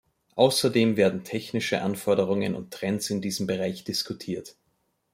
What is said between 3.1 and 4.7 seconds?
in diesem Bereich diskutiert.